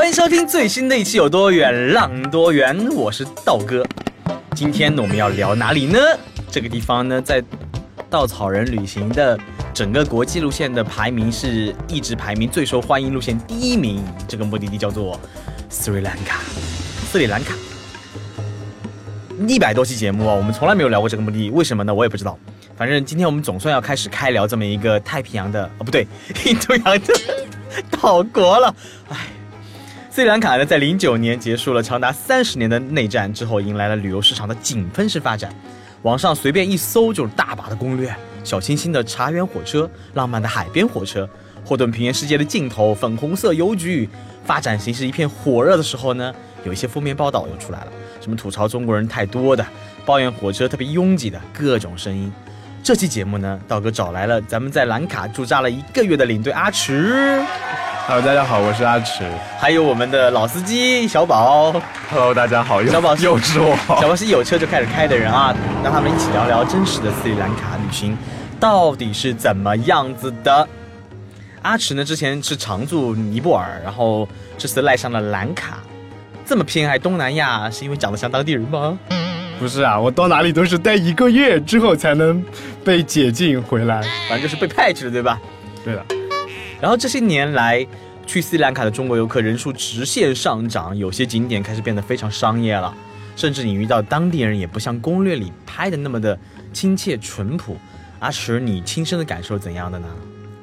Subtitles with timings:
[0.00, 3.84] 欢迎收听最新的一期《有多远浪多远》，我是道哥。
[4.54, 5.98] 今天呢我们要聊哪里呢？
[6.50, 7.44] 这个地方呢，在
[8.08, 9.38] 稻草人旅行的
[9.74, 14.02] 整个国际路线的排名是一直排名最受欢迎路线第一名。
[14.26, 15.20] 这个目的地叫做
[15.68, 16.40] 斯里兰卡，
[17.12, 17.54] 斯里兰卡。
[19.46, 21.92] 一百多期节目啊，我们从来没有聊过这个目的地，为什么呢？
[21.94, 22.38] 我也不知道。
[22.74, 26.06] 反正今天我们总算要开始开聊这么一个太平洋的，哦不对，
[26.46, 27.14] 印度洋的
[28.00, 28.74] 岛国了。
[29.10, 29.26] 唉，
[30.12, 35.54] 斯里兰卡呢，在零九年结束了长达三十年的内战之后，迎来了旅游市场的井喷式发展。
[36.02, 41.30] 网上随便一搜就是大把的攻略，小清新的茶园火车，浪漫的海边火车，
[41.64, 44.08] 霍顿平原世界的尽头，粉红色邮局，
[44.44, 49.64] 发展形势一片火热的时候呢，有一些负面报道又出来了，什么吐槽中国人太多的，
[50.04, 52.32] 抱怨火车特别拥挤的各种声音。
[52.82, 57.40] 这期节目呢，道哥找来了咱们在兰卡驻扎了一个月的领队阿池，
[58.06, 59.24] Hello，大家好，我是阿池。
[59.58, 61.72] 还有我们的老司机小宝。
[62.10, 63.76] Hello，大家好，又小宝是 又是我。
[64.00, 65.54] 小宝是有车就开始开的人啊，
[65.84, 68.16] 让他们一起聊聊真实的斯里兰卡旅行
[68.58, 70.68] 到底是怎么样子的。
[71.62, 74.28] 阿池呢，之前是常驻尼泊尔，然后
[74.58, 75.78] 这次赖上了兰卡。
[76.44, 78.98] 这么偏爱东南亚，是因为长得像当地人吗？
[79.60, 82.42] 不是啊，我到哪里都是待一个月之后才能
[82.82, 84.00] 被解禁回来。
[84.28, 85.38] 反正就是被派去了，对吧？
[85.84, 86.04] 对的，
[86.80, 87.86] 然后这些年来，
[88.26, 92.94] 去斯里兰卡的中国游客人数直线上涨，有些景点开始变得非常商业了，
[93.36, 96.38] 甚至你遇到当地人也不像攻略里拍的那么的
[96.72, 97.76] 亲切淳朴。
[98.20, 100.08] 阿池，你亲身的感受怎样的呢？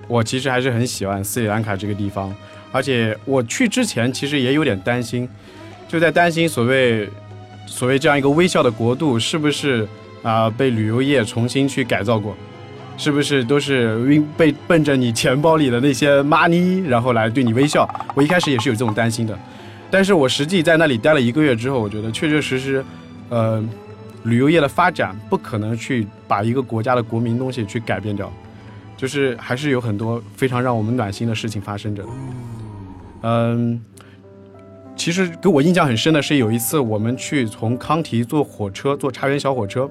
[0.07, 2.33] 我其实还是很喜欢斯里兰卡这个地方，
[2.71, 5.27] 而且我去之前其实也有点担心，
[5.87, 7.09] 就在担心所谓
[7.65, 9.87] 所谓这样一个微笑的国度是不是
[10.23, 12.35] 啊、被旅游业重新去改造过，
[12.97, 17.87] 是不是都是因被奔着你钱包里的那些 money 然后来对你微笑？
[18.15, 19.37] 我一开始也是有这种担心的，
[19.89, 22.83] 但是我实际在那里待了一个月之后，我觉得确确实实，
[23.29, 23.63] 呃，
[24.23, 28.31] 旅游业的发展不可能去把一个国家的国民东西去改变掉。
[28.97, 32.03] 就是还是有很多非常让我们暖心的事情发生着。
[33.21, 33.79] 嗯，
[34.95, 39.87] 其实给我印象很深的是有一次我们去从康提坐火车，坐茶园小火车，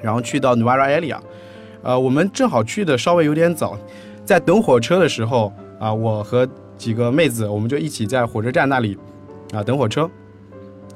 [0.00, 1.18] 然后去到 Nuara Elia，
[1.84, 3.78] 呃，我们正好去的稍微有点早，
[4.24, 8.98] 在等火车的时候啊、我和几个妹子我们就一起在火车站那里
[9.52, 10.10] 啊、等火车。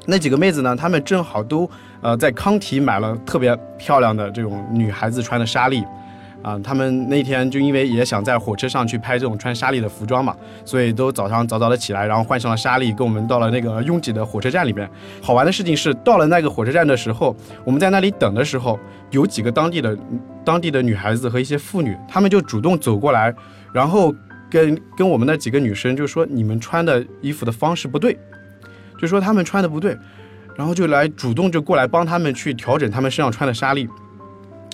[0.06, 1.68] 那几个妹子呢，她们正好都
[2.00, 5.84] 呃在康体买了特别漂亮的这种女孩子穿的纱丽，
[6.48, 14.88] 啊、他们那天就因为也想在火车上去拍这种穿纱丽的服装嘛，所以都早上早早的起来，然后换上了纱丽，跟我们到了那个拥挤的火车站里边。
[15.20, 19.94] 好玩的事情是，到了那个火车站的时候，我们在那里等的时候，有几个当地的
[20.42, 23.34] 当地的女孩子和一些妇女，她们就主动走过来，
[23.74, 24.14] 然后
[24.50, 28.18] 跟跟我们那几个女生就说你们穿的衣服的方式不对，
[28.98, 29.94] 就说她们穿的不对，
[30.56, 33.86] 然后就来主动就过来帮她们去调整她们身上穿的纱丽。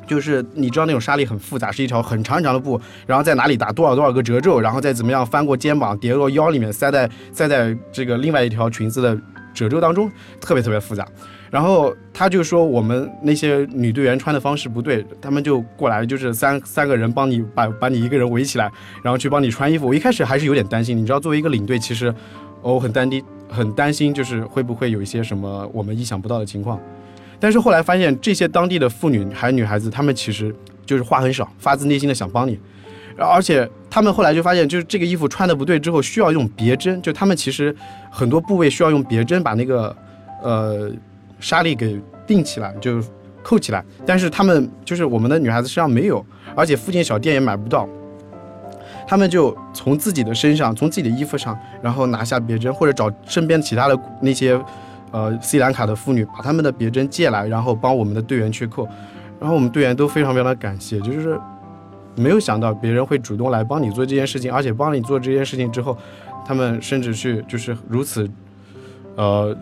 [0.07, 9.19] 就是你知道那种纱丽很复杂，是一条很长很长的布，然后在哪里打多少多少个褶皱，然后再怎么样翻过肩膀叠到腰里面，塞在塞在这个另外一条裙子的
[9.53, 10.11] 褶皱当中，
[10.41, 11.07] 特别特别复杂。
[11.51, 18.69] 然后他就说我们那些女队员穿的方式不对，他们就过来就是三三个人帮你把把你一个人围起来，
[19.05, 19.87] 然后去帮你穿衣服。
[19.87, 22.13] 我一开始还是有点担心，你知道作为一个领队，其实
[22.61, 26.81] 我很担心很担心就是会不会有一些什么我们意想不到的情况。
[27.45, 30.51] 但是后来发现，这些当地的妇女还有女孩子，她们其实
[30.87, 32.59] 就是话很少，发自内心的想帮你。
[33.15, 37.77] 然后而且她们后来就发现，就是这个衣服穿的不对之后，需要用别针，就她们其实
[38.11, 39.95] 很多部位需要用别针把那个
[40.43, 40.91] 呃
[41.39, 42.99] 纱丽给定起来，就
[43.43, 43.85] 扣起来。
[44.07, 46.25] 但是她们就是我们的女孩子身上没有，
[46.57, 47.87] 而且附近小店也买不到。
[49.07, 54.59] 她们就从自己的身上，从自己的衣服上，然后拿下别针，或者找身边其他的那些
[55.15, 58.85] 呃斯里兰卡的妇女把他们的别针借来，然后帮我们的队员去扣，
[59.39, 61.41] 然后我们队员都非常非常的感谢，就是
[62.17, 65.97] 没有想到别人会主动来帮你做这件事情，而且帮你做这件事情之后，
[66.45, 68.29] 他们甚至去就是如此，
[69.15, 69.57] 呃，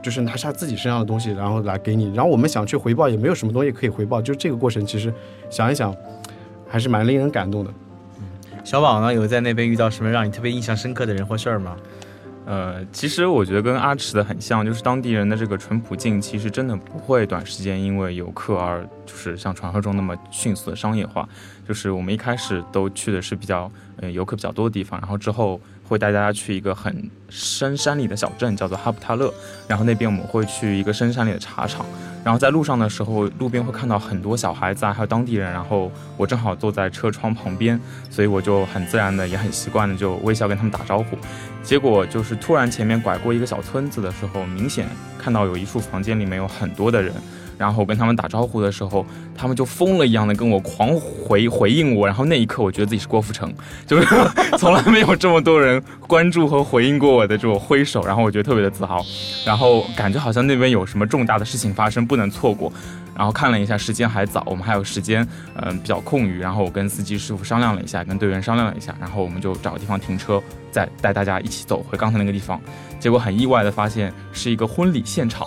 [0.00, 5.12] 就是拿下自己身上的东西，然后来给你，然后我们想去回报也没有什么东西可以回报，就这个过程其实
[5.50, 5.92] 想一想，
[6.68, 7.70] 还是蛮令人感动的。
[8.62, 11.76] 小宝呢，有在那边遇到什么让你特别印象深刻的人或事儿吗？
[12.44, 21.28] 呃，其实我觉得跟阿池的很像，就是当地人的这个淳朴劲，其实真的不会短时间因为游客而就是像传说中那么迅速的商业化。
[21.68, 29.32] 就是我们一开始都去的是比较呃游客比较多的地方，然后之后会带大家去一个很深山里的小镇，叫做哈布塔勒，
[29.68, 31.86] 然后那边我们会去一个深山里的茶厂。
[32.24, 35.52] 然后在路上的时候，路边会看到很多小孩子啊，还有当地人。
[35.52, 37.80] 然后我正好坐在车窗旁边，
[38.10, 41.18] 所以我就很自然的，也很习惯的就微笑跟他们打招呼。
[41.62, 44.86] 结果就是突然前面拐过一个小村子的时候，明显
[45.18, 47.12] 看到有一处房间里面有很多的人。
[47.62, 49.06] 然后我跟他们打招呼的时候，
[49.36, 52.04] 他们就疯了一样的跟我狂回回应我。
[52.04, 53.54] 然后那一刻，我觉得自己是郭富城，
[53.86, 54.06] 就是
[54.58, 58.04] 从来没有这么多人关注和回应过我的这种挥手。
[58.04, 59.00] 然后我觉得特别的自豪，
[59.46, 62.72] 然后感觉好像那边有什么重大的事情发生，不能错过。
[63.14, 65.24] 然后看了一下时间还早，我们还有时间，
[65.54, 66.40] 嗯，比较空余。
[66.40, 70.42] 然后我跟司机师傅商量了一下，跟队员商量了一下，然后我们就找个地方停车，
[70.72, 72.60] 再带大家一起走回刚才那个地方。
[72.98, 75.46] 结果很意外的发现是一个婚礼现场。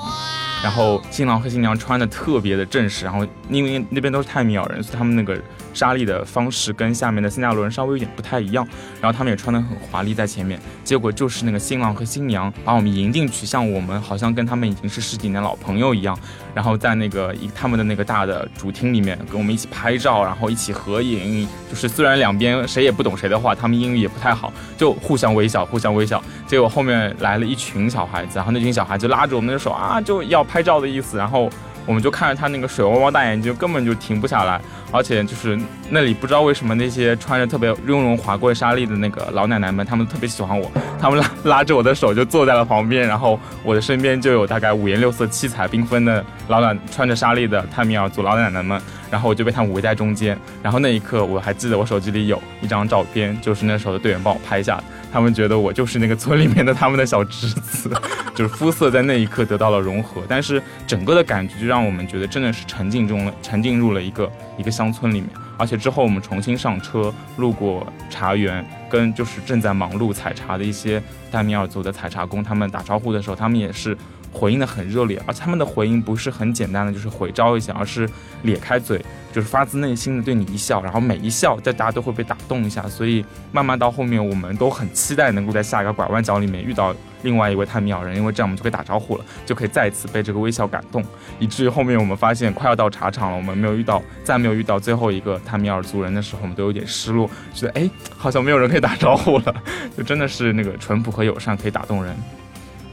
[0.64, 5.40] 然后新郎和新娘穿的特别的正式，然后因为那边都是泰米尔人，所以他们那个
[5.76, 8.68] 纱丽的方式跟下面的新加坡人稍微有点不太一样。
[9.00, 16.18] 然后他们也穿的很华丽在前面，结果就是那个新郎和新娘把我们迎进去，像我们好像跟他们已经是十几年老朋友一样。
[16.56, 21.46] 然后在那个一他们的那个大的主厅里面跟我们一起拍照，然后一起合影。
[21.70, 26.24] 就是虽然两边谁也不懂谁的话，他们英语也不太好，就互相微笑，互相微笑。
[26.48, 31.18] 结果后面来了一群小孩子，然后那群小孩就拉着我们的手啊，就要拍照的意思。
[31.18, 31.50] 然后
[31.86, 34.60] 我们就看着他那个水汪汪大眼睛，根本就停不下来。
[34.92, 35.60] 而且就是
[35.90, 40.72] 那里不知道为什么那些穿着特别雍容华贵纱丽的那个老奶奶们，她们特别喜欢我。
[41.00, 48.82] 她们拉拉着我的手就坐在了旁边，然后我的身边就有大概五颜六色、七彩缤纷的老奶穿着纱丽的泰米尔族老奶奶们，
[49.16, 50.38] 然后我就被他们围在中间。
[50.62, 54.84] 然后那一刻我还记得我手机里有一张照片，就是那时候的队员帮我拍下。
[55.10, 57.90] 他们觉得我就是那个村里面的他们的小侄子，
[58.36, 65.30] 就是肤色在那一刻得到了融合，但是整个的感觉就让我们觉得真的是沉浸中了，沉浸入了一个一个乡村里面。
[65.58, 71.02] 而且之后我们重新上车，路过茶园，跟就是正在忙碌采茶的一些
[71.32, 73.98] 丹米尔族的采茶工，他们打招呼的时候，他们也是。
[74.36, 78.08] 回应的很热烈，而他们的回应不是很简单的，就是回招一下，而是
[78.42, 82.86] 咧开嘴，就是发自内心的对你一笑，然后每一笑，在大家都会被打动一下。
[82.90, 86.94] 所以慢慢到后面，我们都很期待能够在下一个拐弯角里面遇到
[87.24, 91.02] 另外一位泰米尔人，因为这样我们就可以打招呼了，就可以再一次被这个微笑感动。
[91.40, 99.56] 以至于后面我们发现快要到茶场了，我们没有遇到，再没有遇到最后一个泰米尔族人的时候，我们都有点失落，觉得哎，好像没有人可以打招呼了。
[99.96, 102.16] 就真的是那个淳朴和友善可以打动人。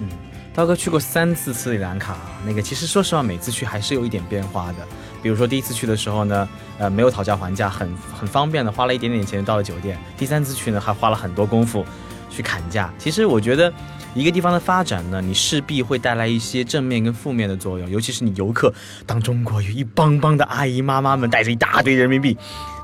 [0.00, 0.08] 嗯。
[0.54, 2.14] 刀哥去过三次斯里兰卡，
[2.44, 4.86] 那个其实说实话，每次去还是有一点变化的。
[5.22, 6.46] 比如说第一次去的时候呢，
[6.78, 9.98] 呃，没有讨价还价，很很方便的，花了一点点钱就到了酒店。
[10.16, 11.86] 第三次去呢，还花了很多功夫
[12.28, 12.92] 去砍价。
[12.98, 13.72] 其实我觉得，
[14.14, 17.88] 一个地方的发展呢，你势必会带来一些正面跟负面的作用。
[17.88, 18.70] 尤其是你游客，
[19.06, 22.36] 当中国有一帮帮的阿姨妈妈们带着一大堆人民币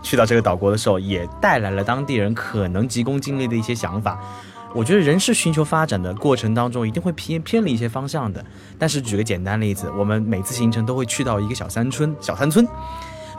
[0.02, 4.18] 去到这个岛国的时候，也带来了当地人可能急功近利的一些想法。
[4.74, 8.44] 我觉得人是寻求发展的过程当中，一定会偏偏了一些方向的。
[8.78, 12.66] 但是举个简单例子，我们每次行程都会去到一个小山村，小山村，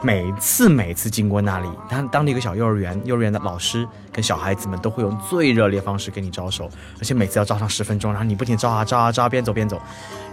[0.02, 6.68] 每次每次经过那里，当当地一个小幼儿园，幼儿园的老师跟小孩子们都会用最热烈方式跟你招手，
[6.98, 9.80] 而且每次要招上十分钟，然后你不停招啊招啊招，边走边走，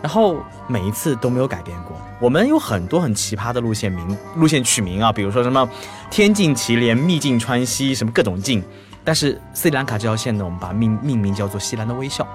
[0.02, 0.38] 然后
[0.68, 1.96] 每一次都没有改变过。
[2.20, 5.70] 我们有很多很奇葩的路线名路线取名啊，比如说什么
[6.10, 8.64] 天境祁连、秘境川西，什么各种境。
[9.08, 12.28] 但是斯里兰卡这条线呢，我们把命命名叫做西兰的微笑。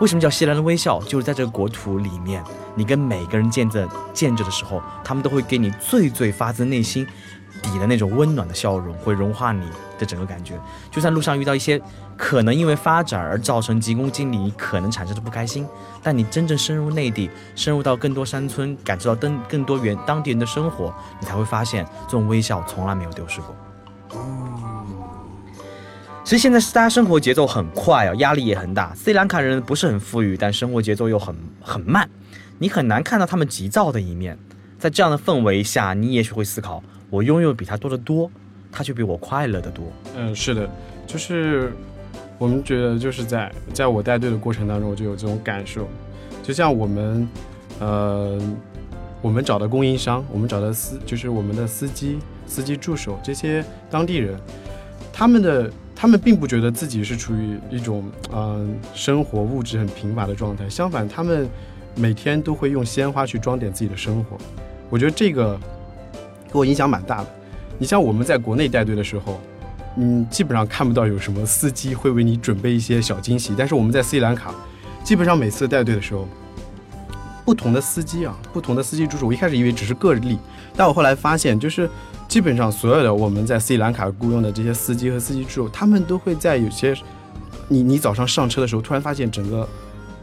[0.00, 0.98] 为什么叫西兰的微笑？
[1.02, 2.42] 就是在这个国土里面，
[2.74, 7.06] 你跟每个人见着见着的时候，他们都会给你最最发自内心
[7.60, 9.68] 底的那种温暖的笑容，会融化你
[9.98, 10.58] 的整个感觉。
[10.90, 11.78] 就算路上遇到一些
[12.16, 15.68] 可能因为发展而造成急功近利，可能产生的不开心，
[16.02, 23.54] 但你真正深入内地，深入到更多山村，感受到更更多原当地人的生活，你才会发现这种微笑从来没有丢失过。
[26.24, 28.94] 其实现在是大家生活节奏很快啊，压力也很大。
[28.94, 32.08] 斯里兰卡人不是很富裕，但生活节奏又很很慢，
[32.58, 34.38] 你很难看到他们急躁的一面。
[34.78, 38.30] 在这样的氛围下，你也许会思考：我拥有比他多得多，
[38.70, 39.84] 他却比我快乐的多。
[40.16, 40.70] 嗯，是的，
[41.08, 41.72] 就是
[42.38, 45.88] 我们觉得就是在在我带队的过程当中，我就有这种感受。
[46.42, 47.28] 就像我们，
[47.80, 48.40] 呃，
[49.20, 54.38] 我们找的供应商，我们找的司，就是我们的司机、司机助手这些当地人，
[55.12, 55.70] 他们的。
[56.02, 61.48] 他们并不觉得自己是处于一种嗯生活物质很贫乏的状态，相反，他们
[61.94, 64.36] 每天都会用鲜花去装点自己的生活。
[64.90, 65.56] 我觉得这个
[66.52, 67.26] 给我影响蛮大的。
[67.78, 69.40] 你像我们在国内带队的时候，
[69.96, 73.54] 嗯，基本上看不到有什么司机会为你准备一些小惊喜。
[73.56, 74.52] 但是我们在斯里兰卡，
[75.04, 76.26] 基本上每次带队的时候，
[77.44, 80.36] 不同的司机啊，不同的司机助手，我一开始以为只是个例，
[80.76, 81.88] 但我后来发现，就是
[82.32, 86.96] 基本上所有的我们在斯里兰卡雇佣的这些司机和司机助手，他们都会在有些
[87.68, 89.68] 你你早上上车的时候，突然发现整个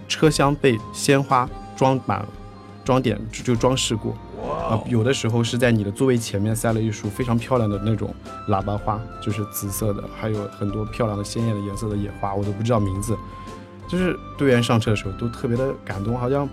[0.07, 1.47] 车厢被鲜花
[1.77, 2.27] 装满了，
[2.83, 4.17] 装点就就装饰过。
[4.41, 8.11] 啊，有的时候是在你的座位前面塞了一束非常漂亮的那种
[8.47, 13.15] 喇叭花，就是紫色的，还有很多漂亮的鲜艳的颜色的野花，我都不知道名字。
[13.87, 16.49] 就是队员上车的时候都特别的感动，好像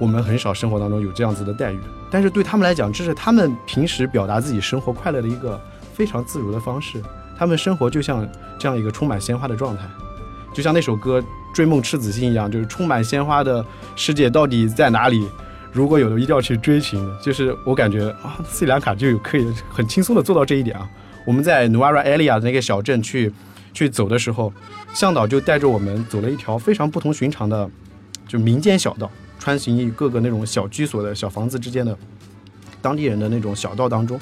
[0.00, 1.78] 我们很少生活当中有这样子的待遇，
[2.10, 5.60] 但是对他们来讲，这是他们平时表达自己生活快乐的一个
[5.92, 7.00] 非常自如的方式。
[7.38, 8.26] 他们生活就像
[8.58, 9.84] 这样一个充满鲜花的状态，
[10.54, 11.20] 就像那首歌
[11.54, 13.64] 《追梦赤子心》一样，就是充满鲜花的
[13.94, 15.28] 世界到底在哪里？
[15.70, 20.88] 如果有的一定要去追寻，就是我感觉啊，斯里兰卡就有可以很轻松的做到这一点啊。
[21.26, 23.32] 我们在努瓦拉埃利亚的那个小镇去
[23.72, 24.52] 去走的时候，
[24.92, 27.70] 向导就带着我们走了一条非常不同寻常的，
[28.26, 29.08] 就民间小道，
[29.40, 31.98] 穿行于各个那种小居所的小房子之间的
[32.80, 34.20] 当地人的那种小道当中，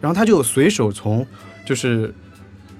[0.00, 1.26] 然后他就随手从
[1.66, 2.14] 就是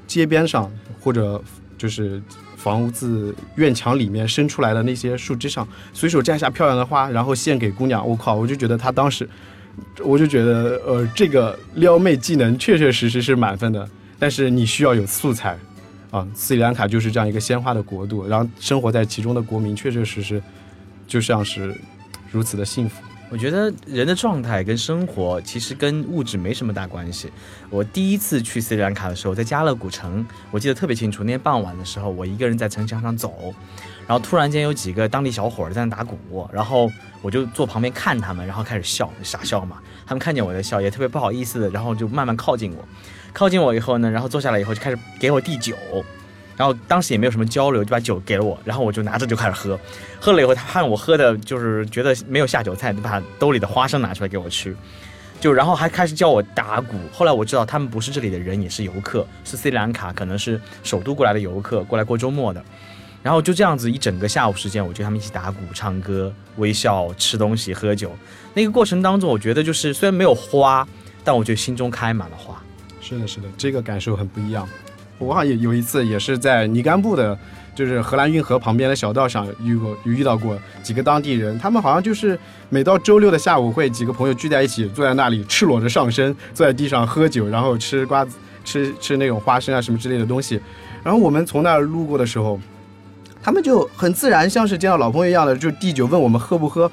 [0.06, 1.42] 街边上或者
[1.76, 2.23] 就是
[2.56, 8.06] 房子院墙里面伸出来的那些树枝上，随手摘下漂亮的花，然后献给姑娘。
[8.06, 9.28] 我靠，我就觉得他当时，
[10.02, 13.88] 我就觉得呃，这个撩妹技能确确实实是满分的。
[14.18, 15.59] 但是你需要有素材
[16.11, 20.42] 啊，斯里兰卡就是这样一个鲜花的国度，然后生活在其中的国民确确实实
[21.10, 21.76] 就像是
[22.30, 23.02] 如此的幸福。
[23.32, 27.30] 我觉得人的状态跟生活其实跟物质没什么大关系。
[27.68, 31.22] 我第一次去斯里兰卡的时候，在加勒古城，我记得特别清楚。
[31.22, 33.54] 那天傍晚的时候，我一个人在城墙上走，
[34.06, 36.90] 然后突然间有几个当地小伙儿在那打鼓，然后
[37.22, 39.78] 我就坐旁边看他们，然后开始笑，傻笑嘛。
[40.06, 42.84] 他们看见我在笑，也特别不好意思的，然后就慢慢靠近我。
[43.32, 45.76] 靠近我以后呢，然后坐下来以后就开始给我递酒。
[46.60, 49.80] 然后当时也没有什么交流，就把酒给了我，然后我就拿着就开始喝，
[50.20, 54.76] 喝了以后他看我喝的就是觉得没有下酒菜，就把兜里的花生拿出来给我吃，
[55.40, 56.98] 就然后还开始教我打鼓。
[57.10, 62.62] 后来我知道他们不是这里的人，也是游客，是斯里兰卡，可能是首都过来的游客过来过周末的。
[63.22, 68.14] 然后就这样子一整个下午时间，我就他们一起打鼓、唱歌、微笑、吃东西、喝酒。
[68.52, 70.86] 那个过程当中，我觉得就是虽然没有花，
[71.24, 72.62] 但我觉得心中开满了花。
[73.00, 74.68] 是的，是的，这个感受很不一样。
[75.20, 77.38] 我好像有有一次也是在尼甘布的，
[77.74, 82.36] 就是荷兰运河旁边的小道上遇过，有遇到过几个当地人，他们好像就是
[82.70, 90.58] 每到周六的下午会几个朋友聚在一起，坐在那里赤裸着上身，坐在地上喝酒，然后吃瓜子，吃吃那种花生啊什么之类的东西。
[91.02, 92.58] 然后我们从那儿路过的时候，
[93.42, 96.90] 他们就很自然，像是见到老朋友一样的，就递酒问我们喝不喝。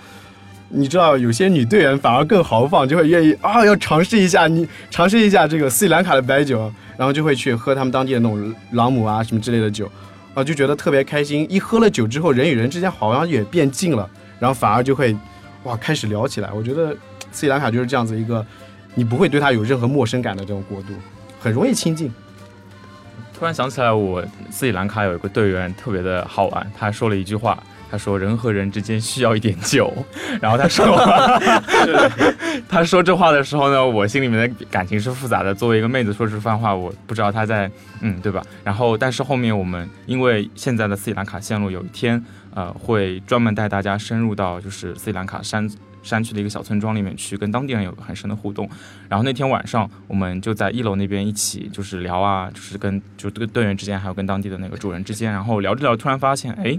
[0.69, 9.89] 你知道有些女队员反而更豪放，就会愿意啊，要尝试一下你尝试一下这个斯里兰卡的白酒，然后就会去喝他们当地的那种朗姆啊什么之类的酒，
[10.33, 11.47] 啊就觉得特别开心。
[11.49, 14.09] 一喝了酒之后，人与人之间好像也变近了，
[14.39, 15.15] 然后反而就会
[15.63, 16.51] 哇开始聊起来。
[16.51, 16.95] 我觉得
[17.31, 18.45] 斯里兰卡就是这样子一个，
[18.93, 20.93] 你不会对他有任何陌生感的这种国度，
[21.39, 22.11] 很容易亲近。
[23.33, 24.21] 突然想起来，我
[24.51, 27.57] 斯里兰卡有一个队员特别的好玩，他说了一句话。
[27.89, 29.93] 他说：“人和人之间需要一点酒。
[30.41, 30.85] ”然后他说
[32.67, 35.55] ：“他说这话的时候呢，我心里面的感情是复杂的。
[35.55, 38.43] 作为一个妹子说这番话，我不知道他在嗯，对吧？
[38.63, 42.21] 然后，但是后面我们因为现在的斯里兰卡线路，有一天
[42.53, 45.69] 呃会专门带大家深入到就是斯里兰卡山
[46.03, 48.69] 山区的一个小村庄里面去，跟当地人有个很深的互动。
[49.07, 56.77] 然后那天晚上，我们就在一楼那边一起就是聊啊，就是跟就队队员之间，还有跟当地的那个主人之间，然后聊着聊，突然发现，哎。”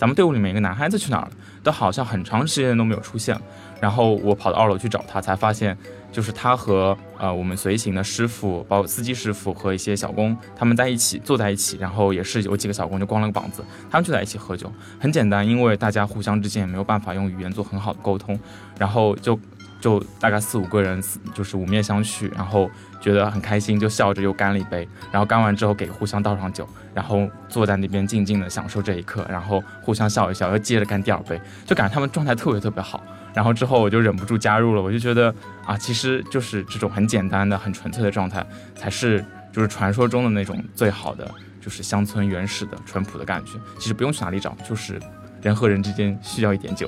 [0.00, 1.32] 咱们队伍里面一个男孩子去哪儿了？
[1.62, 3.38] 都好像很长时间都没有出现。
[3.82, 5.76] 然后我跑到二楼去找他，才发现
[6.10, 14.72] 就是他和呃我们随行的师傅，包括司机师傅和一些小工，他们在一起坐在一起，然后也是有几个小工就光了个膀子，他们就在一起喝酒。
[14.98, 18.40] 很简单，因为大家互相之间也没有办法用语言做很好的沟通，
[18.78, 19.38] 然后就
[19.80, 21.02] 就大概四五个人，
[21.34, 22.70] 就是五面相觑，然后。
[23.00, 33.02] 觉得很开心，就笑着又干了一杯，然后干完之后给互相倒上酒，然后坐在那边静静的享受这一刻，然后互相笑一笑，又接着干第二杯，就感觉他们状态特别特别好。
[33.32, 35.34] 然后之后我就忍不住加入了，我就觉得
[35.64, 41.26] 啊，其实就是这种很简单的、很纯粹的状态，才是就是传说中的那种最好的，
[41.58, 43.52] 就是乡村原始的淳朴的感觉。
[43.78, 45.00] 其实不用去哪里找，就是
[45.40, 46.86] 人和人之间需要一点酒。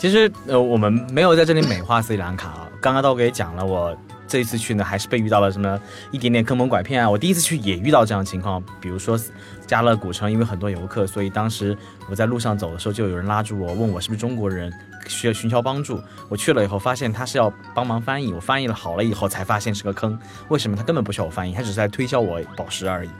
[0.00, 3.94] 其实呃，我们没有在这里美化斯里兰卡啊，刚刚都给讲了我。
[4.26, 5.78] 这一次去呢，还是被遇到了什么
[6.10, 7.10] 一点点坑蒙拐骗啊！
[7.10, 9.18] 我第一次去也遇到这样的情况，比如说
[9.66, 11.76] 加勒古城，因为很多游客，所以当时
[12.08, 14.72] 我在路上走的时候，就有人拉住我，问我是不是中国人，
[15.06, 16.00] 需要寻求帮助。
[16.30, 20.18] 我去了以后，发现他是要帮忙翻译，我翻译了好了以后，才发现是个坑。
[20.48, 20.76] 为什么？
[20.76, 23.10] 他根本不需要我翻译，他只是在推销我宝石而已。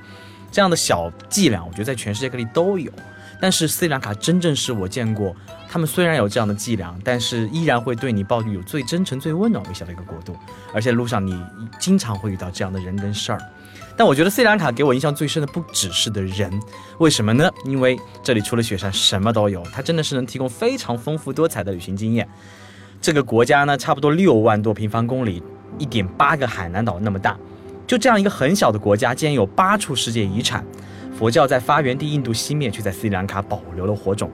[0.53, 2.91] 这样的小伎俩，我觉得在全世界各地都有。
[3.41, 5.35] 但是斯里兰卡真正是我见过，
[5.69, 10.37] 他们虽然有这样的伎俩，但是依然会对你抱有最真诚、最温暖微笑的一个国度。
[10.75, 11.43] 而且路上你
[11.79, 13.41] 经常会遇到这样的人跟事儿。
[13.97, 16.51] 但我觉得斯里兰卡给我印象最深的不只是的人，
[16.99, 17.51] 为什么呢？
[17.65, 22.29] 因为这里除了雪山什么都有，它真的是能提供非常丰富多彩的旅行经验。
[23.01, 25.43] 这个国家呢，差不多六万多平方公里，
[25.79, 27.39] 一点八个海南岛那么大，
[27.87, 30.65] 就这样一个很小的国家，竟然有八处世界遗产。
[31.21, 34.31] 佛教在发源地印度西面，却在斯里兰卡保留了火种。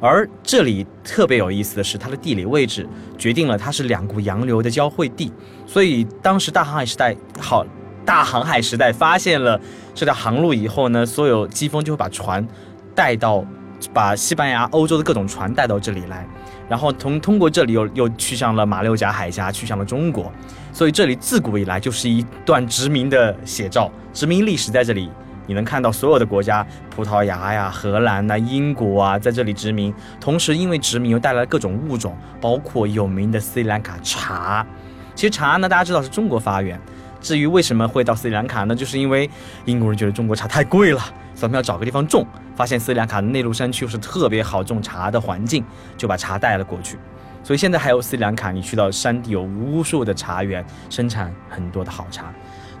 [0.00, 5.30] 而这里特别有意思的是，它的地理位置决定了它是两股洋流的交汇地。
[5.66, 7.66] 所以当时大航海时代好，
[8.02, 9.60] 大航海时代发现了
[9.94, 12.48] 这条航路以后呢，所有季风就会把船
[12.94, 13.44] 带到，
[13.92, 16.26] 把西班牙、欧洲的各种船带到这里来，
[16.66, 20.32] 然后通通过这里又又去向了马六甲海峡，去向了中国。
[20.72, 25.10] 所以这里自古以来就是一段殖民的写照，殖民历史在这里。
[25.46, 29.92] 你能看到所有的国家，葡萄牙呀、荷兰呐、英国啊，在这里殖民。
[30.20, 34.66] 同时，因为殖民又带来了各种物种，包括有名的斯里兰卡茶。
[35.14, 36.80] 其实茶呢，大家知道是中国发源。
[37.20, 38.74] 至于为什么会到斯里兰卡呢？
[38.74, 39.30] 就是因为
[39.64, 41.00] 英国人觉得中国茶太贵了，
[41.34, 42.26] 咱们要找个地方种。
[42.56, 45.64] 发现斯里兰卡的内陆山区又是特别好种茶的环境，
[45.96, 46.98] 就把茶带了过去。
[47.44, 52.32] 所以现在还有斯里兰卡，你去到山地有无数的茶园，生产很多的好茶。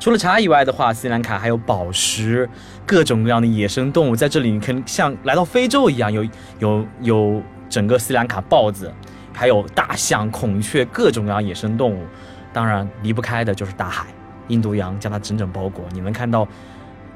[0.02, 2.50] 除了茶以外的话，斯里兰卡还有宝石，
[2.84, 6.26] 各种各样的野生动物在这里，你可能像来到非洲一样，有
[6.58, 8.92] 有有整个斯里兰卡豹子，
[9.32, 12.04] 还有大象、孔雀，各种各样野生动物。
[12.52, 14.06] 当然离不开的就是大海，
[14.48, 15.84] 印度洋将它整整包裹。
[15.92, 16.48] 你能看到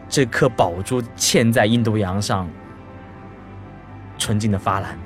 [0.08, 2.48] 这颗宝珠嵌在印度洋上，
[4.16, 4.96] 纯净的发蓝。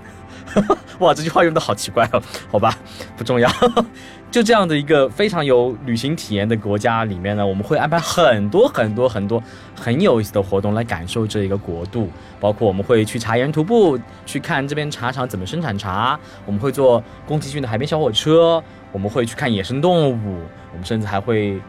[1.00, 2.76] 哇，这句话用的好奇怪哦，好吧，
[3.16, 3.50] 不重要。
[4.30, 9.42] 就这样的一个非常有旅行体验的国家里面呢，我们会安排很多很多很多
[9.74, 20.40] 很有意思的活动来感受这一个国度，包括我们会去茶园徒步，去看这边茶厂怎么生产茶，我们会坐宫崎骏的海边小火车，我们会去看野生动物，
[20.72, 21.60] 我们甚至还会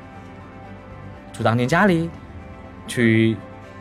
[1.33, 2.09] 住当地家里，
[2.87, 3.35] 去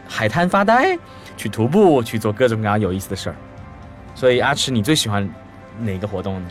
[0.08, 0.98] 海滩发呆，
[1.36, 3.36] 去徒步，去做各种各样有意思的事儿。
[4.14, 5.28] 所以阿驰，你最喜欢
[5.80, 6.48] 哪个活动呢？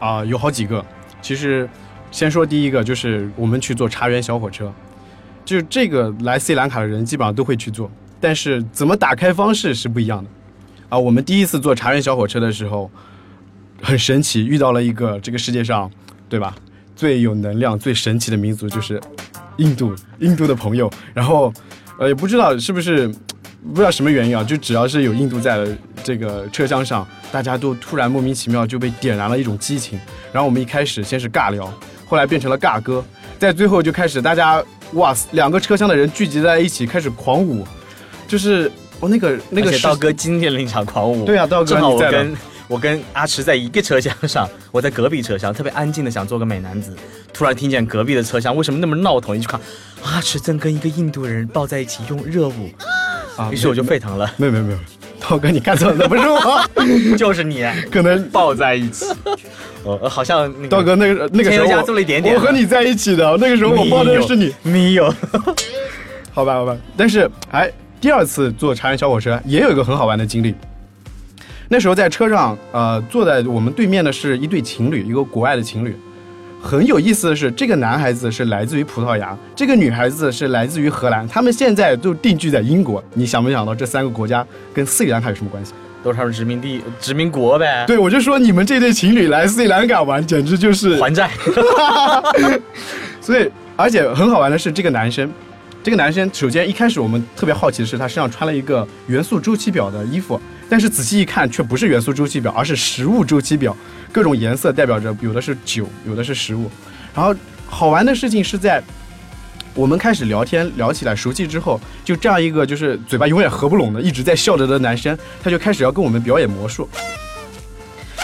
[0.00, 0.84] 啊，有好几个。
[1.22, 1.68] 其实，
[2.10, 4.72] 先说第一个，就是我们去坐茶园小火车，
[5.44, 10.30] 就是这个来斯里兰卡的人基本上都会去做，但是怎么打开方式是不一样的。
[10.88, 12.90] 啊，我们第一次坐茶园小火车的时候，
[13.82, 15.90] 很神奇，遇到了一个这个世界上，
[16.28, 16.54] 对吧？
[16.94, 19.00] 最有能量、最神奇的民族就是
[19.58, 20.90] 印度，印度的朋友。
[21.14, 21.52] 然后，
[21.98, 23.12] 呃，也不知道是不是。
[23.68, 25.66] 不知道什么原因啊，就只要是有印度在
[26.02, 29.98] 这个车厢上，大家都突然莫名其妙就被点燃了一种激情。
[30.32, 31.70] 然后我们一开始先是尬聊，
[32.06, 33.04] 后来变成了尬歌，
[33.38, 37.66] 在最后就开始大家哇，两个车厢的人聚集在一起开始狂舞，
[38.28, 41.24] 就是 我那个那个道哥经历了一场狂舞。
[41.24, 42.36] 对啊，道哥正好我跟
[42.68, 46.96] 我跟阿驰在一个车厢上，我在隔壁车厢特别安静的想做个美男子，
[47.32, 49.36] 突然听见隔壁的车厢为什么那么闹腾？
[49.36, 49.60] 一去看，
[50.02, 52.70] 阿驰正跟一个印度人抱在一起用热舞。
[53.36, 53.50] 啊！
[53.52, 54.30] 于是我就沸腾了。
[54.36, 54.78] 没有没有没有，
[55.20, 56.60] 涛哥你看错了，不是我，
[57.16, 59.04] 就是你， 可能抱在一起。
[59.84, 65.12] 呃，好像涛哥那个那个时候做了一点点，我和你在一起的那个时候我抱的是你，没有。
[66.32, 67.70] 好吧好吧，但是哎，
[68.00, 70.54] 第二次坐茶园小火车也有一个很好玩的经历。
[71.68, 75.96] 那时候在车上，呃，坐在我们对面的是一对情侣，一个国外的情侣。
[76.66, 83.02] 很有意思的是，这个男孩子是来自于葡萄牙，这个女孩子是来自于荷兰，他们现在都定居在英国。
[83.14, 85.72] 你想没想到这三个国家跟斯里兰卡有什么关系？
[86.02, 87.84] 都是他们殖民地、殖民国呗。
[87.86, 91.30] 对，我就说你们这对情侣来斯里兰卡玩，简直就是还债。
[93.22, 95.32] 所以，而且很好玩的是，这个男生，
[95.84, 100.40] 这个男生首先一开始我们特别好奇的是，他身上穿了一个元素周期表的衣服。
[100.68, 103.76] 但是仔细一看，却不是元素周期表，而是食物周期表。
[104.10, 106.70] 各种颜色代表着有的是酒，有的是食物。
[107.14, 107.34] 然后
[107.66, 108.82] 好玩的事情是在
[109.74, 116.88] 我们开始聊天聊起来熟悉之后，就这样一个就是嘴巴永远合不拢的一直在笑着的男生，他就开始要跟我们表演魔术。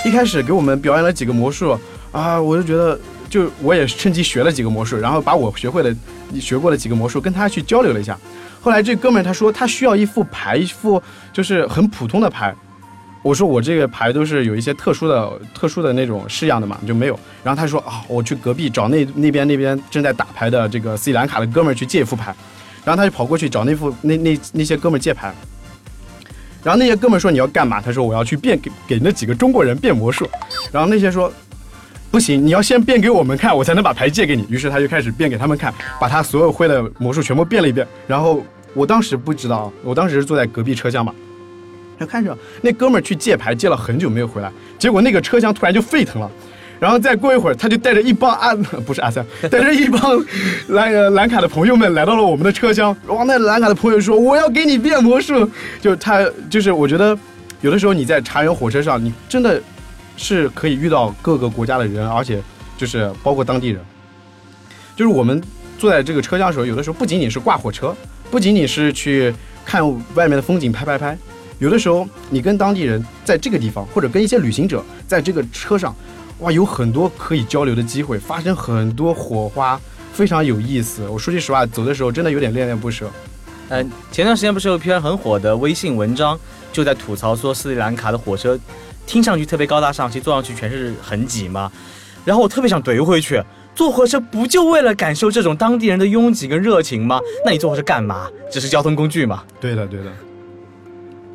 [0.04, 1.78] 一开始给我们表演了几个魔术
[2.10, 5.94] 啊，我就觉得就我也趁机学了几个魔术，然后把我学会的
[6.40, 8.18] 学过的几个魔术跟他去交流了一下。
[8.62, 12.54] 后来这哥们儿他说他需要一副牌，一副就是很普通的牌。
[13.20, 17.18] 我说我这个牌都是有一些特殊的、特殊的那种式样的嘛，就没有。
[17.42, 22.34] 然后他说啊，我去隔壁找那那边那边正在打牌的这个斯里兰卡的哥们儿去借一副牌。
[22.84, 25.32] 然后他就跑过去找那副那那那些哥们儿借牌。
[26.64, 27.80] 然后那些哥们儿说你要干嘛？
[27.80, 30.28] 他说我要去变给给那几个中国人变魔术。
[30.72, 31.32] 然后那些说
[32.12, 34.44] 不行，你要先变给我们看，我才能把牌借给你。
[34.50, 37.86] 于是他就开始变给他们看，把他所有会的魔术全部变了一遍。
[38.06, 38.44] 然后
[38.74, 41.14] 我当时不知道，我当时是坐在隔壁车厢嘛，
[41.98, 46.30] 就看着那哥们儿去借牌，借了很久没有回来，结果那个车厢突然就沸腾了。
[46.78, 50.02] 然后再过一会儿，他就带着一帮阿不是阿三， 带着一帮
[50.68, 52.94] 蓝呃蓝卡的朋友们来到了我们的车厢。
[53.06, 55.48] 哇，那蓝卡的朋友说：“我要给你变魔术。”
[55.80, 57.16] 就他就是我觉得，
[57.62, 59.62] 有的时候你在茶园火车上，你真的
[60.16, 62.42] 是可以遇到各个国家的人，而且
[62.76, 63.82] 就是包括当地人。
[64.94, 65.42] 就是我们
[65.78, 67.94] 坐在这个车厢的时候，有的时候不仅仅是挂火车，
[68.30, 69.82] 不仅仅是去看
[70.14, 71.16] 外面的风景拍拍拍，
[71.58, 75.94] 有的时候你跟当地人在这个地方，或者跟一些旅行者在这个车上。
[76.38, 79.80] 哇，有很多可以交流的机会，发生很多火花，
[80.12, 81.06] 非常有意思。
[81.08, 83.08] 我说句实话，走的时候真的有点恋恋不舍。
[83.68, 86.36] 嗯，前段时间不是有一篇很火的微信文章，
[86.72, 88.58] 就在吐槽说斯里兰卡的火车
[89.06, 91.70] 听上去特别高大上，其实坐上去全是很挤嘛？
[92.24, 93.42] 然后我特别想怼回去，
[93.74, 97.20] 坐火车不就为了感受这种当地人的拥挤跟热情吗？
[97.44, 98.28] 那你坐火车干嘛？
[98.50, 99.44] 只是交通工具嘛？
[99.60, 100.12] 对的，对的。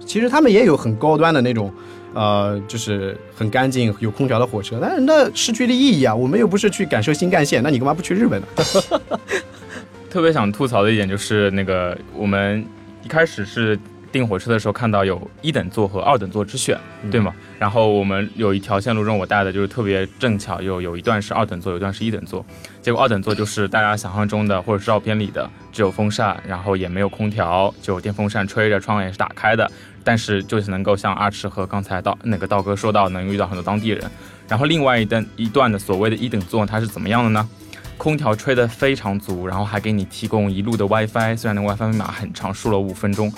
[0.05, 1.73] 其实他们也有很高端的那种。
[2.13, 6.15] 呃，就是很干净、有空调的火车，但是那失去了意义啊！
[6.15, 8.47] 我们又不是去感受新干线，那你干嘛不去日本呢？
[10.09, 12.65] 特别想吐槽的一点就是那个，我们
[13.03, 13.77] 一开始是
[14.11, 16.77] 订火车的时候看到有一等座和二等座之选，
[17.11, 17.33] 对吗？
[17.59, 22.45] 然后我们有一条线路中我带的就是特别正巧，有有一段是二等座，有一段是一等座。
[22.81, 29.69] 结果二等座就是大家想象中的或者是照片里的，只有风扇，然后也没有空调，就电风扇吹着，窗也是打开的。
[30.03, 34.09] 但是就是能够像阿赤和刚才道那个道哥说到，能遇到很多当地人。
[34.47, 37.49] 然后另外一段一段的所谓的一等座，它是怎么样的呢？
[37.97, 43.33] 空调吹得非常足，然后还给你提供一路的 WiFi，虽然那 WiFi 密码很长，输了五分钟。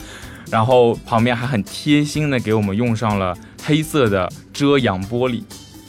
[0.51, 5.43] 然后旁边还很贴心的给我们用上了黑色的遮阳玻璃。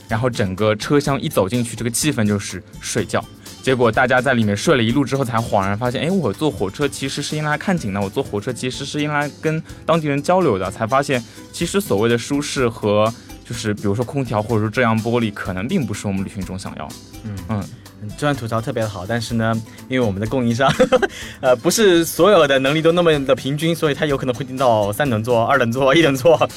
[0.07, 3.25] 然后整个车厢一走进去，这个气氛就是睡觉。
[3.63, 10.71] 结果大家在里面睡了一路之后，才恍然发现，哎，我坐火车其实是用来看景的，我坐火车其实是用来跟当地人交流的。
[10.71, 13.13] 才发现，其实所谓的舒适和
[13.45, 16.89] 就是比如说空调或者说遮阳玻璃，可能并不是我们旅行中想要。
[17.25, 17.65] 嗯嗯，
[18.17, 19.55] 这段吐槽特别的好，但是呢，
[19.89, 20.73] 因为我们的供应商，
[21.41, 26.49] 呃，不是所有的能力都那么的平均，所以他有可能会订到三等座、二等座、一等座，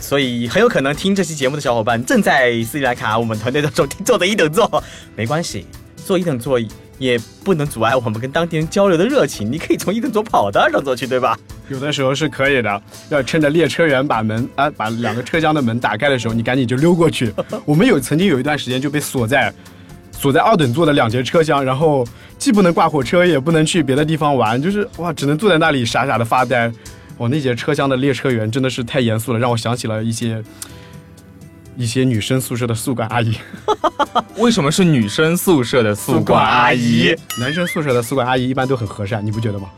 [0.00, 4.82] 所以很有可能听这期节目的小伙伴正在斯里兰卡，我们团队的时候坐的一等座，
[5.16, 5.66] 没关系。
[6.02, 6.66] 坐一等座椅
[6.98, 9.52] 也不能阻碍我们跟当地人交流的热情。
[9.52, 11.38] 你可以从一等座跑到二等座去，对吧？
[11.68, 17.32] 有的时候是可以的，要趁着列车员把门 啊把两个车厢的门打开的时候，你赶紧就溜过去。
[17.64, 19.52] 我们有曾经有一段时间就被锁在
[20.20, 22.06] 锁在二等座的两节车厢，然后
[22.36, 26.70] 既不能挂火车，也不能去别的地方玩，就是哇，只能坐在那里傻傻的发呆。
[27.16, 30.42] 哇，那节车厢的列车员真的是太严肃了，让我想起了一些。
[31.76, 33.34] 一些女生宿舍的宿管阿姨，
[34.36, 37.16] 为什么是女生宿舍的宿管阿姨？
[37.38, 39.70] 男生宿舍的宿管阿姨一般都很和善，你不觉得吗？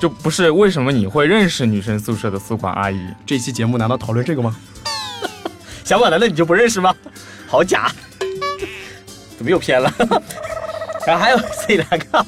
[0.00, 2.98] 就不是为什么你会认识女生宿舍的宿管阿姨？
[3.24, 4.56] 这期节目难道讨论这个吗？
[5.84, 6.92] 小宝难道你就不认识吗？
[7.46, 7.92] 好假，
[9.36, 9.92] 怎么又偏了？
[11.06, 12.24] 然后还有 斯里兰卡，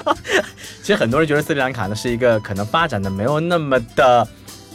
[0.82, 4.26] 其实很多人觉得斯里兰卡呢是一个可能发展的没有那么的。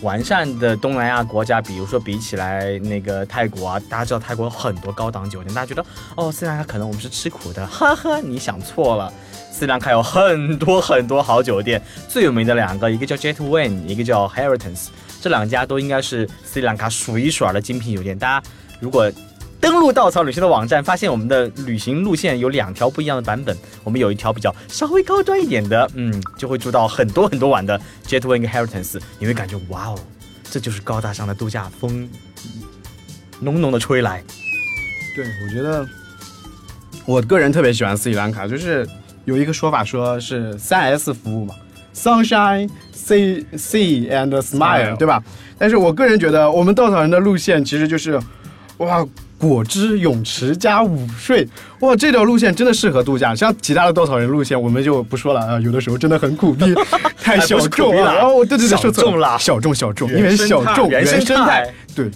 [0.01, 5.85] 完善的东南亚国家，比如说比起来那个泰国啊，大家知道泰国有很多高档酒店，大家觉得
[6.17, 9.13] 哦，斯里兰卡可能我们是吃苦的，哈哈，你想错了，
[9.49, 14.87] 斯里兰卡有很多很多好酒店，最有名的两个，一个叫 Jetway，一个叫 Heritage，
[15.21, 18.45] 这两家都应该是斯里兰卡数一数二的精品酒店，大家
[18.81, 19.09] 如果。
[19.63, 23.57] 登录稻草旅行的网站，发现我们的旅行路线有两条不一样的版本。
[23.81, 29.97] 我们有一条比较稍微高端一点的，嗯，就会住到很多很多晚的 Jetway Inheritance，你会感觉哇哦，
[30.43, 32.09] 这就是高大上的度假风，
[33.39, 34.21] 浓浓的吹来。
[35.15, 35.87] 对，我觉得
[37.05, 38.85] 我个人特别喜欢斯里兰卡，就是
[39.23, 41.55] 有一个说法说是三 S 服务嘛
[41.95, 45.23] ，Sunshine、See and Smile，对吧？
[45.57, 48.19] 但是我个人觉得，我们稻草人的路线其实就是
[48.79, 49.07] 哇。
[49.43, 51.45] 果汁泳池加午睡，
[51.81, 53.35] 哇，这条路线真的适合度假。
[53.35, 55.59] 像其他的稻草人路线，我们就不说了啊。
[55.59, 56.73] 有的时候真的很苦逼，
[57.21, 58.21] 太小众了。
[58.21, 61.69] 哦，对对对，说错了，小众小众，因为小众原生态。
[61.93, 62.09] 对，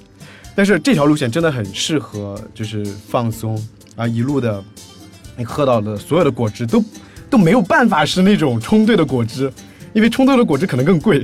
[0.56, 3.62] 但是这条路线真的很适合，就是放松
[3.98, 4.64] 啊，一路的，
[5.36, 6.82] 你喝到的所有的果汁都
[7.30, 9.52] 都没有办法是那种冲兑的果汁，
[9.92, 11.22] 因为冲兑的果汁可能更贵，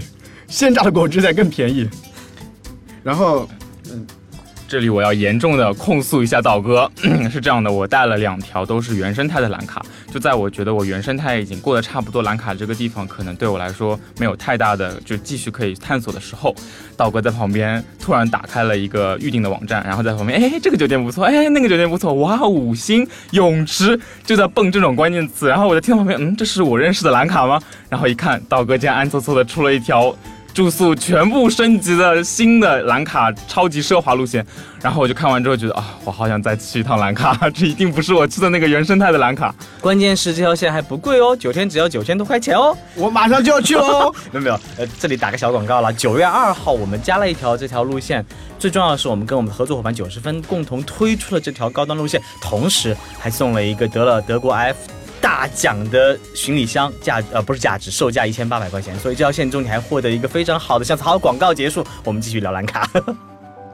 [0.47, 1.89] 现榨的果汁才更便宜。
[3.01, 3.47] 然后，
[3.89, 4.05] 嗯。
[4.73, 6.89] 这里我要严重的控诉一下道哥，
[7.29, 16.55] 是这样的，我带了两条都是原生态的蓝卡，就在我觉得我原生态已经过得差不多，蓝卡这个地方可能对我来说没有太大的就继续可以探索的时候，
[16.97, 27.61] 道哥在旁边突然打开了一个预定的网站，然后在旁边，哎，这个酒店不错，哎，那个酒店不错，哇，五星泳池就在蹦这种关键词，然后我在听到旁边，嗯，这是我认识的蓝卡吗？
[27.89, 30.15] 然后一看，道哥竟然暗搓搓的出了一条。
[30.53, 34.45] 住宿全部升级的新的兰卡，超级奢华路线。
[34.81, 39.53] 然后我就看完之后觉得啊，我好想再去一趟兰卡，这一定不是我去的那个原生态的兰卡。
[39.81, 42.77] 关键是这条线还不贵哦，九天只要九千多块钱哦。
[42.95, 44.13] 我马上就要去喽。
[44.31, 45.91] 没有没有，呃，这里打个小广告了。
[45.93, 48.23] 九月二号我们加了一条这条路线，
[48.59, 54.77] 最重要的是我们跟我们的合作伙伴九十分共同推出了这条高端路线，同时还送了一个得了德国 F。
[55.23, 61.01] 大奖的行李箱价呃不是价值，售价一千八百块钱，所以这条线中你还获得一个非常好的箱子。
[61.01, 62.85] 好，广告结束，我们继续聊蓝卡。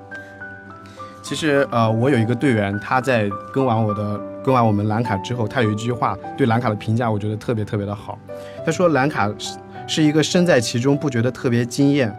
[1.24, 8.20] 其实呃，我有一个队员，他在跟完我的跟完我们蓝卡之后，他有一句话对蓝卡的评价，我觉得特别特别的好。
[8.64, 9.58] 他说蓝卡是
[9.88, 12.16] 是一个身在其中不觉得特别惊艳，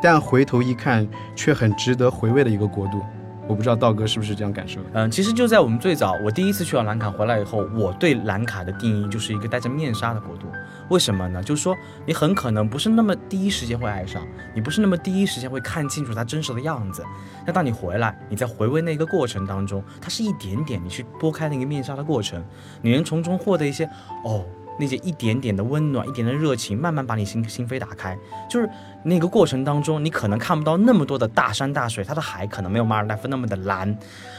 [0.00, 3.02] 但回头一看却很值得回味的一个国度。
[3.48, 4.78] 我不知道道哥是不是这样感受？
[4.92, 10.46] 嗯，其实就在我们最早，我第一次去到兰卡回来以后，我对兰卡的定义就是一个戴着面纱的国度。
[10.90, 11.42] 为什么呢？
[11.42, 11.74] 就是说
[12.06, 14.22] 你很可能不是那么第一时间会爱上，
[14.54, 17.02] 你不是那么第一时间会看清楚它真实的样子。
[17.46, 22.44] 但当你回来，你在回味那个过程当中，它是一点点你去拨开那个面纱的过程，
[22.82, 23.88] 你能从中获得一些
[24.24, 24.44] 哦。
[24.78, 28.16] 那些一点点的温暖，一点的热情，慢慢把你心心扉打开。
[28.48, 28.68] 就是
[29.02, 33.96] 那个过程当中，你可能看不到那么多的大山大水，它的海可能没有马尔代夫那么的蓝，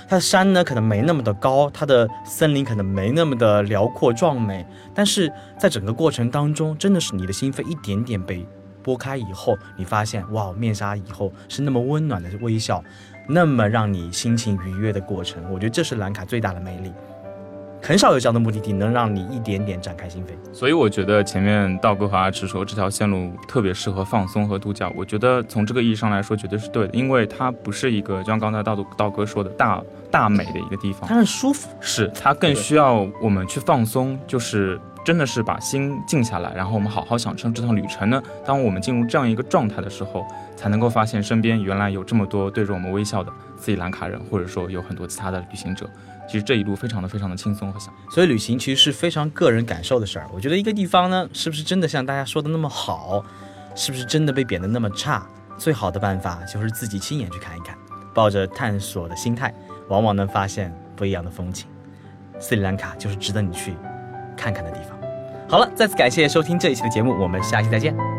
[0.07, 4.65] 它的山呢可能没那么的高，它的森林可能没那么的辽阔壮美。
[4.93, 8.45] 但是在整个过程当中，真的是你的心扉一点点被
[8.81, 12.83] 拨开以后，你发现哇，面纱以后是那么温暖的微笑，
[13.27, 15.43] 那么让你心情愉悦的过程。
[15.51, 16.91] 我觉得这是兰卡最大的魅力。
[17.81, 38.21] 很少有这样的目的地能让你一点点展开心扉，所以我觉得前面道哥和阿池说这条线路特别适合放松和度假，我觉得从这个意义上来说绝对是对的，因为它不是一个就像刚才道道哥说的大大美的一个地方，它是舒服，是它更需要我们去放松，就是真的是把心静下来，然后我们好好享受这趟旅程呢。
[38.45, 45.89] 当我们进入这样一个状态的时候，才能够发现身边原来有这么多对着我们微笑的斯里兰卡人，或者说有很多其他的旅行者。
[46.29, 50.29] 其实这一路非常的非常的轻松和享所以旅行其实是非常个人感受的事儿。
[50.31, 53.25] 我觉得一个地方呢，是不是真的像大家说的那么好，
[53.75, 55.27] 是不是真的被贬得那么差？
[55.57, 57.75] 最好的办法就是自己亲眼去看一看，
[58.13, 59.53] 抱着探索的心态，
[59.87, 61.65] 往往能发现不一样的风景。
[62.39, 63.73] 斯里兰卡就是值得你去
[64.37, 64.97] 看看的地方。
[65.49, 68.18] 好了，再次感谢收听这一期的节目，我们下期再见。